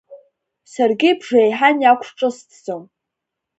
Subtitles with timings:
[0.71, 2.83] Саргьы бжеиҳан иақәҿысҭӡом.